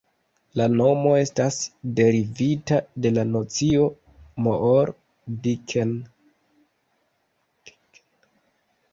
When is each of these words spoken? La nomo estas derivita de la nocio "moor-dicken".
La 0.59 0.65
nomo 0.77 1.09
estas 1.23 1.57
derivita 1.97 2.79
de 3.05 3.11
la 3.17 3.25
nocio 3.35 3.83
"moor-dicken". 4.47 5.91